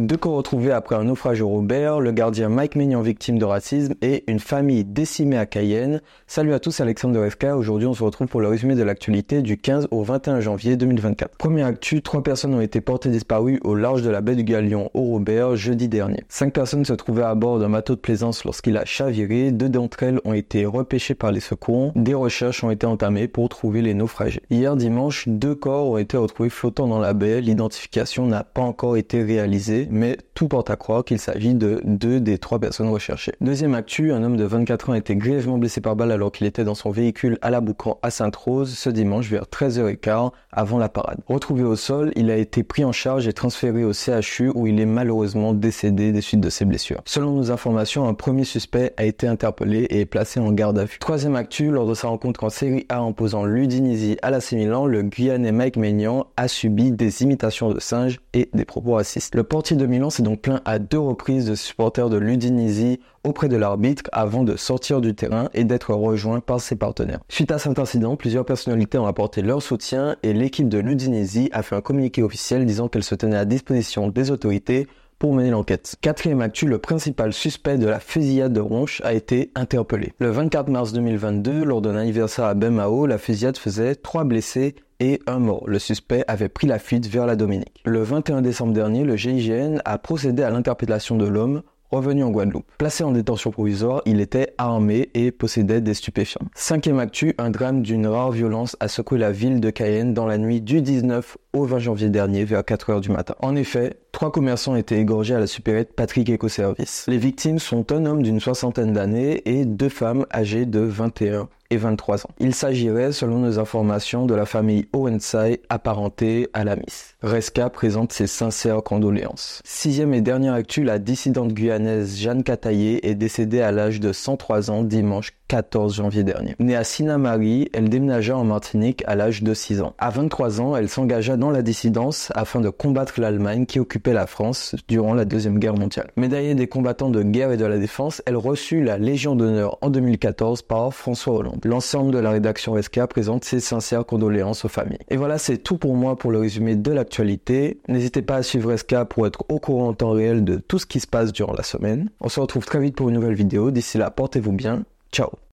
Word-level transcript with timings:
Deux 0.00 0.16
corps 0.16 0.36
retrouvés 0.36 0.72
après 0.72 0.96
un 0.96 1.04
naufrage 1.04 1.42
au 1.42 1.48
Robert, 1.48 2.00
le 2.00 2.10
gardien 2.10 2.48
Mike 2.48 2.74
Maignan 2.74 3.02
victime 3.02 3.38
de 3.38 3.44
racisme 3.44 3.92
et 4.00 4.24
une 4.28 4.40
famille 4.40 4.82
décimée 4.82 5.36
à 5.36 5.44
Cayenne. 5.44 6.00
Salut 6.26 6.54
à 6.54 6.58
tous, 6.58 6.80
Alexandre 6.80 7.20
de. 7.20 7.54
Aujourd'hui, 7.54 7.86
on 7.86 7.92
se 7.92 8.02
retrouve 8.02 8.26
pour 8.26 8.40
le 8.40 8.48
résumé 8.48 8.76
de 8.76 8.82
l'actualité 8.82 9.42
du 9.42 9.58
15 9.58 9.88
au 9.90 10.02
21 10.02 10.40
janvier 10.40 10.76
2024. 10.76 11.36
Première 11.36 11.66
actu, 11.66 12.00
trois 12.00 12.22
personnes 12.22 12.54
ont 12.54 12.62
été 12.62 12.80
portées 12.80 13.10
disparues 13.10 13.60
au 13.62 13.74
large 13.74 14.00
de 14.00 14.08
la 14.08 14.22
baie 14.22 14.36
du 14.36 14.42
Galion 14.42 14.90
au 14.94 15.02
Robert 15.02 15.54
jeudi 15.54 15.86
dernier. 15.86 16.24
Cinq 16.30 16.54
personnes 16.54 16.86
se 16.86 16.94
trouvaient 16.94 17.22
à 17.22 17.34
bord 17.34 17.58
d'un 17.58 17.68
bateau 17.68 17.94
de 17.94 18.00
plaisance 18.00 18.44
lorsqu'il 18.44 18.78
a 18.78 18.86
chaviré. 18.86 19.52
Deux 19.52 19.68
d'entre 19.68 20.02
elles 20.02 20.20
ont 20.24 20.32
été 20.32 20.64
repêchées 20.64 21.14
par 21.14 21.30
les 21.30 21.40
secours. 21.40 21.92
Des 21.94 22.14
recherches 22.14 22.64
ont 22.64 22.70
été 22.70 22.86
entamées 22.86 23.28
pour 23.28 23.50
trouver 23.50 23.82
les 23.82 23.92
naufragés. 23.92 24.40
Hier 24.48 24.76
dimanche, 24.76 25.28
deux 25.28 25.54
corps 25.54 25.90
ont 25.90 25.98
été 25.98 26.16
retrouvés 26.16 26.48
flottant 26.48 26.86
dans 26.86 27.00
la 27.00 27.12
baie. 27.12 27.42
L'identification 27.42 28.26
n'a 28.26 28.44
pas 28.44 28.62
encore 28.62 28.96
été 28.96 29.22
réalisée 29.22 29.89
mais 29.90 30.16
tout 30.34 30.48
porte 30.48 30.70
à 30.70 30.76
croire 30.76 31.04
qu'il 31.04 31.18
s'agit 31.18 31.54
de 31.54 31.80
deux 31.84 32.20
des 32.20 32.38
trois 32.38 32.58
personnes 32.58 32.88
recherchées. 32.88 33.32
Deuxième 33.40 33.74
actu, 33.74 34.12
un 34.12 34.22
homme 34.22 34.36
de 34.36 34.44
24 34.44 34.90
ans 34.90 34.92
a 34.92 34.98
été 34.98 35.16
grièvement 35.16 35.58
blessé 35.58 35.80
par 35.80 35.96
balle 35.96 36.12
alors 36.12 36.32
qu'il 36.32 36.46
était 36.46 36.64
dans 36.64 36.74
son 36.74 36.90
véhicule 36.90 37.38
à 37.42 37.50
la 37.50 37.60
Boucan 37.60 37.98
à 38.02 38.10
Sainte-Rose 38.10 38.72
ce 38.76 38.90
dimanche 38.90 39.28
vers 39.28 39.44
13h15 39.44 40.30
avant 40.52 40.78
la 40.78 40.88
parade. 40.88 41.20
Retrouvé 41.26 41.62
au 41.62 41.76
sol, 41.76 42.12
il 42.16 42.30
a 42.30 42.36
été 42.36 42.62
pris 42.62 42.84
en 42.84 42.92
charge 42.92 43.26
et 43.28 43.32
transféré 43.32 43.84
au 43.84 43.92
CHU 43.92 44.50
où 44.54 44.66
il 44.66 44.80
est 44.80 44.86
malheureusement 44.86 45.54
décédé 45.54 46.12
des 46.12 46.20
suites 46.20 46.40
de 46.40 46.50
ses 46.50 46.64
blessures. 46.64 47.02
Selon 47.04 47.32
nos 47.32 47.50
informations, 47.50 48.08
un 48.08 48.14
premier 48.14 48.44
suspect 48.44 48.94
a 48.96 49.04
été 49.04 49.26
interpellé 49.26 49.86
et 49.90 50.06
placé 50.06 50.40
en 50.40 50.52
garde 50.52 50.78
à 50.78 50.84
vue. 50.84 50.98
Troisième 51.00 51.36
actu, 51.36 51.70
lors 51.70 51.86
de 51.86 51.94
sa 51.94 52.08
rencontre 52.08 52.44
en 52.44 52.50
série 52.50 52.86
A 52.88 53.02
en 53.02 53.12
posant 53.12 53.44
l'Udinisi 53.44 54.16
à 54.22 54.30
la 54.30 54.40
Milan, 54.52 54.86
le 54.86 55.02
Guyanais 55.02 55.52
Mike 55.52 55.76
Maignan 55.76 56.26
a 56.36 56.48
subi 56.48 56.90
des 56.92 57.22
imitations 57.22 57.70
de 57.72 57.80
singes 57.80 58.20
et 58.32 58.48
des 58.52 58.64
propos 58.64 58.94
racistes. 58.94 59.34
De 59.80 59.86
Milan 59.86 60.10
s'est 60.10 60.22
donc 60.22 60.42
plaint 60.42 60.60
à 60.66 60.78
deux 60.78 60.98
reprises 60.98 61.46
de 61.46 61.54
supporters 61.54 62.10
de 62.10 62.18
l'Udinese 62.18 62.98
auprès 63.24 63.48
de 63.48 63.56
l'arbitre 63.56 64.04
avant 64.12 64.44
de 64.44 64.56
sortir 64.56 65.00
du 65.00 65.14
terrain 65.14 65.48
et 65.54 65.64
d'être 65.64 65.94
rejoint 65.94 66.40
par 66.40 66.60
ses 66.60 66.76
partenaires. 66.76 67.20
Suite 67.28 67.50
à 67.50 67.58
cet 67.58 67.78
incident, 67.78 68.16
plusieurs 68.16 68.44
personnalités 68.44 68.98
ont 68.98 69.06
apporté 69.06 69.40
leur 69.40 69.62
soutien 69.62 70.16
et 70.22 70.34
l'équipe 70.34 70.68
de 70.68 70.78
l'Udinese 70.78 71.48
a 71.52 71.62
fait 71.62 71.76
un 71.76 71.80
communiqué 71.80 72.22
officiel 72.22 72.66
disant 72.66 72.88
qu'elle 72.88 73.02
se 73.02 73.14
tenait 73.14 73.36
à 73.36 73.46
disposition 73.46 74.08
des 74.08 74.30
autorités 74.30 74.86
pour 75.18 75.32
mener 75.34 75.50
l'enquête. 75.50 75.96
Quatrième 76.00 76.40
actu, 76.40 76.66
le 76.66 76.78
principal 76.78 77.32
suspect 77.32 77.78
de 77.78 77.86
la 77.86 78.00
fusillade 78.00 78.52
de 78.52 78.60
Ronche 78.60 79.00
a 79.04 79.14
été 79.14 79.50
interpellé. 79.54 80.12
Le 80.18 80.30
24 80.30 80.68
mars 80.68 80.92
2022, 80.92 81.64
lors 81.64 81.80
d'un 81.80 81.96
anniversaire 81.96 82.46
à 82.46 82.54
Bemao, 82.54 83.06
la 83.06 83.18
fusillade 83.18 83.56
faisait 83.56 83.94
trois 83.94 84.24
blessés 84.24 84.74
et 85.00 85.20
un 85.26 85.38
mort. 85.38 85.64
Le 85.66 85.78
suspect 85.78 86.24
avait 86.28 86.48
pris 86.48 86.66
la 86.66 86.78
fuite 86.78 87.06
vers 87.08 87.26
la 87.26 87.36
Dominique. 87.36 87.82
Le 87.84 88.02
21 88.02 88.42
décembre 88.42 88.72
dernier, 88.72 89.04
le 89.04 89.16
GIGN 89.16 89.80
a 89.84 89.98
procédé 89.98 90.42
à 90.42 90.50
l'interpellation 90.50 91.16
de 91.16 91.26
l'homme 91.26 91.62
revenu 91.90 92.22
en 92.22 92.30
Guadeloupe. 92.30 92.70
Placé 92.78 93.04
en 93.04 93.12
détention 93.12 93.50
provisoire, 93.50 94.02
il 94.06 94.20
était 94.20 94.54
armé 94.58 95.10
et 95.14 95.30
possédait 95.32 95.80
des 95.80 95.94
stupéfiants. 95.94 96.46
Cinquième 96.54 96.98
actu, 96.98 97.34
un 97.38 97.50
drame 97.50 97.82
d'une 97.82 98.06
rare 98.06 98.30
violence 98.30 98.76
a 98.80 98.88
secoué 98.88 99.18
la 99.18 99.32
ville 99.32 99.60
de 99.60 99.70
Cayenne 99.70 100.14
dans 100.14 100.26
la 100.26 100.38
nuit 100.38 100.60
du 100.60 100.82
19 100.82 101.36
au 101.52 101.64
20 101.64 101.78
janvier 101.78 102.08
dernier 102.08 102.44
vers 102.44 102.64
4 102.64 102.90
heures 102.90 103.00
du 103.00 103.10
matin. 103.10 103.34
En 103.40 103.56
effet, 103.56 103.98
trois 104.12 104.30
commerçants 104.32 104.76
étaient 104.76 104.98
égorgés 104.98 105.34
à 105.34 105.40
la 105.40 105.46
supérette 105.46 105.94
Patrick 105.94 106.30
Ecoservice. 106.30 107.04
Les 107.08 107.18
victimes 107.18 107.58
sont 107.58 107.92
un 107.92 108.06
homme 108.06 108.22
d'une 108.22 108.40
soixantaine 108.40 108.92
d'années 108.92 109.42
et 109.44 109.64
deux 109.64 109.88
femmes 109.88 110.26
âgées 110.32 110.66
de 110.66 110.80
21 110.80 111.48
et 111.70 111.76
23 111.76 112.26
ans. 112.26 112.30
Il 112.38 112.54
s'agirait, 112.54 113.12
selon 113.12 113.38
nos 113.38 113.58
informations, 113.58 114.26
de 114.26 114.34
la 114.34 114.44
famille 114.44 114.88
Owensai 114.92 115.62
apparentée 115.68 116.48
à 116.52 116.64
la 116.64 116.76
Miss. 116.76 117.16
Resca 117.22 117.70
présente 117.70 118.12
ses 118.12 118.26
sincères 118.26 118.82
condoléances. 118.82 119.62
Sixième 119.64 120.14
et 120.14 120.20
dernière 120.20 120.54
actu, 120.54 120.82
la 120.82 120.98
dissidente 120.98 121.52
guyanaise 121.52 122.18
Jeanne 122.18 122.42
Cataillé 122.42 123.08
est 123.08 123.14
décédée 123.14 123.60
à 123.60 123.70
l'âge 123.70 124.00
de 124.00 124.12
103 124.12 124.70
ans 124.70 124.82
dimanche 124.82 125.32
14 125.50 125.96
janvier 125.96 126.22
dernier. 126.22 126.54
Née 126.60 126.76
à 126.76 126.84
Sinamari, 126.84 127.70
elle 127.72 127.88
déménagea 127.88 128.38
en 128.38 128.44
Martinique 128.44 129.02
à 129.08 129.16
l'âge 129.16 129.42
de 129.42 129.52
6 129.52 129.80
ans. 129.80 129.94
À 129.98 130.10
23 130.10 130.60
ans, 130.60 130.76
elle 130.76 130.88
s'engagea 130.88 131.36
dans 131.36 131.50
la 131.50 131.62
dissidence 131.62 132.30
afin 132.36 132.60
de 132.60 132.68
combattre 132.68 133.20
l'Allemagne 133.20 133.66
qui 133.66 133.80
occupait 133.80 134.12
la 134.12 134.28
France 134.28 134.76
durant 134.86 135.12
la 135.12 135.24
Deuxième 135.24 135.58
Guerre 135.58 135.74
mondiale. 135.74 136.12
Médaillée 136.14 136.54
des 136.54 136.68
combattants 136.68 137.10
de 137.10 137.24
guerre 137.24 137.50
et 137.50 137.56
de 137.56 137.64
la 137.64 137.78
défense, 137.78 138.22
elle 138.26 138.36
reçut 138.36 138.84
la 138.84 138.96
Légion 138.96 139.34
d'honneur 139.34 139.76
en 139.80 139.90
2014 139.90 140.62
par 140.62 140.94
François 140.94 141.34
Hollande. 141.34 141.64
L'ensemble 141.64 142.12
de 142.12 142.18
la 142.18 142.30
rédaction 142.30 142.80
SK 142.80 143.06
présente 143.06 143.44
ses 143.44 143.58
sincères 143.58 144.06
condoléances 144.06 144.64
aux 144.64 144.68
familles. 144.68 145.00
Et 145.08 145.16
voilà, 145.16 145.36
c'est 145.36 145.58
tout 145.58 145.78
pour 145.78 145.96
moi 145.96 146.14
pour 146.14 146.30
le 146.30 146.38
résumé 146.38 146.76
de 146.76 146.92
l'actualité. 146.92 147.80
N'hésitez 147.88 148.22
pas 148.22 148.36
à 148.36 148.42
suivre 148.44 148.76
SK 148.76 149.02
pour 149.08 149.26
être 149.26 149.42
au 149.48 149.58
courant 149.58 149.88
en 149.88 149.94
temps 149.94 150.12
réel 150.12 150.44
de 150.44 150.58
tout 150.58 150.78
ce 150.78 150.86
qui 150.86 151.00
se 151.00 151.08
passe 151.08 151.32
durant 151.32 151.54
la 151.54 151.64
semaine. 151.64 152.08
On 152.20 152.28
se 152.28 152.38
retrouve 152.38 152.66
très 152.66 152.78
vite 152.78 152.94
pour 152.94 153.08
une 153.08 153.16
nouvelle 153.16 153.34
vidéo. 153.34 153.72
D'ici 153.72 153.98
là, 153.98 154.12
portez-vous 154.12 154.52
bien. 154.52 154.84
Ciao 155.12 155.40